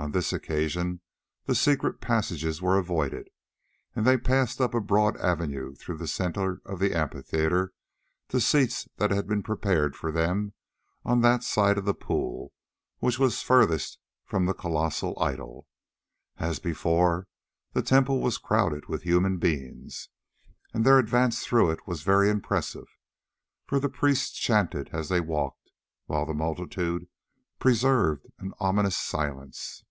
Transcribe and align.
On 0.00 0.12
this 0.12 0.32
occasion 0.32 1.00
the 1.46 1.56
secret 1.56 2.00
passages 2.00 2.62
were 2.62 2.78
avoided, 2.78 3.30
and 3.96 4.06
they 4.06 4.16
passed 4.16 4.60
up 4.60 4.72
a 4.72 4.80
broad 4.80 5.16
avenue 5.16 5.74
though 5.74 5.96
the 5.96 6.06
centre 6.06 6.60
of 6.64 6.78
the 6.78 6.94
amphitheatre, 6.94 7.72
to 8.28 8.40
seats 8.40 8.86
that 8.98 9.10
had 9.10 9.26
been 9.26 9.42
prepared 9.42 9.96
for 9.96 10.12
them 10.12 10.52
on 11.04 11.20
that 11.22 11.42
side 11.42 11.76
of 11.78 11.84
the 11.84 11.94
pool 11.94 12.52
which 13.00 13.18
was 13.18 13.42
furthest 13.42 13.98
from 14.24 14.46
the 14.46 14.54
colossal 14.54 15.18
idol. 15.20 15.66
As 16.36 16.60
before, 16.60 17.26
the 17.72 17.82
temple 17.82 18.20
was 18.20 18.38
crowded 18.38 18.86
with 18.86 19.02
human 19.02 19.38
beings, 19.38 20.10
and 20.72 20.84
their 20.86 21.00
advance 21.00 21.44
through 21.44 21.72
it 21.72 21.88
was 21.88 22.02
very 22.02 22.30
impressive, 22.30 22.86
for 23.66 23.80
the 23.80 23.88
priests 23.88 24.30
chanted 24.30 24.90
as 24.92 25.08
they 25.08 25.20
walked, 25.20 25.70
while 26.06 26.24
the 26.24 26.34
multitude 26.34 27.08
preserved 27.58 28.26
an 28.38 28.52
ominous 28.60 28.96
silence. 28.96 29.82